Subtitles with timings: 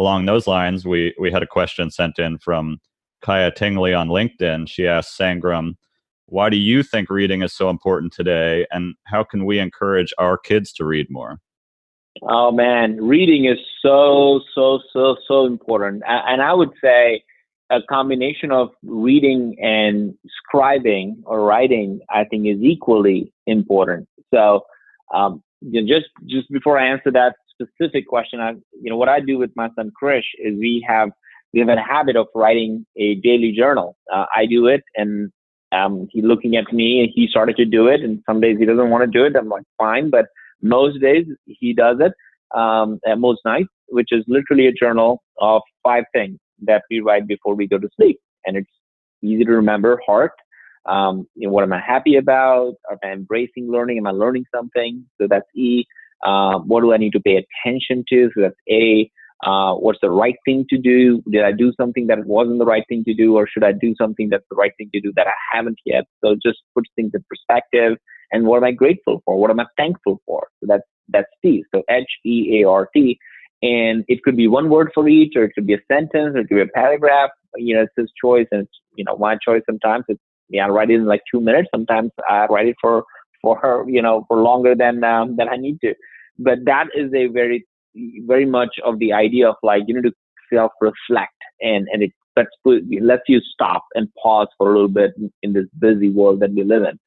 [0.00, 2.78] along those lines, we we had a question sent in from
[3.20, 4.66] Kaya Tingley on LinkedIn.
[4.66, 5.74] She asked Sangram,
[6.26, 10.38] "Why do you think reading is so important today, and how can we encourage our
[10.38, 11.38] kids to read more?"
[12.22, 17.22] Oh man, reading is so so so so important, and I would say
[17.68, 24.08] a combination of reading and scribing or writing, I think, is equally important.
[24.34, 24.64] So,
[25.14, 25.42] um,
[25.86, 29.50] just just before I answer that specific question, I, you know, what I do with
[29.56, 31.10] my son Krish is we have
[31.52, 33.96] we have a habit of writing a daily journal.
[34.12, 35.32] Uh, I do it, and
[35.72, 38.02] um, he's looking at me, and he started to do it.
[38.02, 39.36] And some days he doesn't want to do it.
[39.36, 40.26] I'm like, fine, but
[40.62, 42.12] most days he does it.
[42.56, 47.54] Um, most nights, which is literally a journal of five things that we write before
[47.54, 48.18] we go to sleep.
[48.44, 48.70] And it's
[49.22, 50.32] easy to remember heart.
[50.86, 52.74] Um, you know, what am I happy about?
[52.90, 53.98] Am I embracing learning?
[53.98, 55.04] Am I learning something?
[55.20, 55.84] So that's E.
[56.24, 58.30] Uh, what do I need to pay attention to?
[58.34, 59.10] So that's A.
[59.44, 61.22] Uh, what's the right thing to do?
[61.30, 63.94] Did I do something that wasn't the right thing to do, or should I do
[63.98, 66.04] something that's the right thing to do that I haven't yet?
[66.22, 67.96] So just puts things in perspective.
[68.32, 69.38] And what am I grateful for?
[69.38, 70.48] What am I thankful for?
[70.60, 71.64] So that's that's T.
[71.74, 73.18] So H E A R T.
[73.62, 76.40] And it could be one word for each, or it could be a sentence, or
[76.40, 77.30] it could be a paragraph.
[77.56, 79.62] You know, it's his choice, and it's you know my choice.
[79.66, 81.68] Sometimes it's yeah, I write it in like two minutes.
[81.74, 83.04] Sometimes I write it for
[83.42, 85.94] for her, you know, for longer than um, than I need to.
[86.38, 87.66] But that is a very
[88.26, 90.14] very much of the idea of like you need to
[90.52, 95.12] self reflect and and it lets lets you stop and pause for a little bit
[95.42, 96.98] in this busy world that we live in.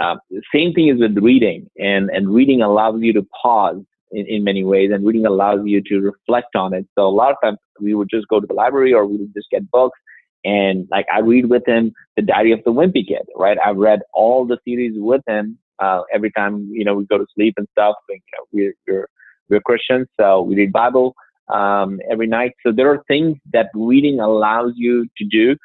[0.00, 0.16] Uh,
[0.54, 4.64] same thing is with reading, and and reading allows you to pause in, in many
[4.64, 6.86] ways, and reading allows you to reflect on it.
[6.96, 9.34] So a lot of times we would just go to the library or we would
[9.34, 9.98] just get books.
[10.44, 13.58] And like I read with him the Diary of the Wimpy Kid, right?
[13.64, 17.26] I've read all the series with him uh, every time you know we go to
[17.34, 17.96] sleep and stuff.
[18.08, 19.08] And, you know, we're, we're
[19.48, 21.14] we're Christians, so we read Bible
[21.52, 22.52] um, every night.
[22.64, 25.56] So there are things that reading allows you to do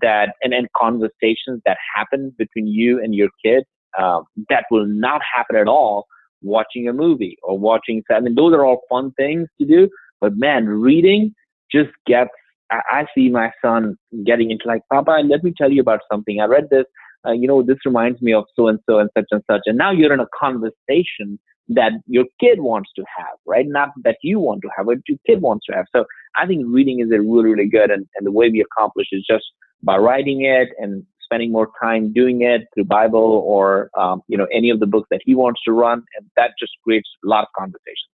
[0.00, 3.64] that, and and conversations that happen between you and your kid
[3.98, 6.06] uh, that will not happen at all
[6.42, 8.02] watching a movie or watching.
[8.10, 9.88] I mean, those are all fun things to do.
[10.20, 11.34] But man, reading
[11.70, 12.30] just gets.
[12.70, 16.40] I, I see my son getting into like, Papa, let me tell you about something.
[16.40, 16.84] I read this.
[17.26, 19.62] Uh, you know, this reminds me of so and so and such and such.
[19.66, 21.38] And now you're in a conversation
[21.68, 23.66] that your kid wants to have, right?
[23.66, 25.86] Not that you want to have, but your kid wants to have.
[25.94, 26.04] So
[26.36, 27.90] I think reading is a really, really good.
[27.90, 29.44] And, and the way we accomplish is just
[29.82, 34.46] by writing it and spending more time doing it through Bible or um, you know
[34.52, 37.42] any of the books that he wants to run, and that just creates a lot
[37.42, 38.11] of conversation.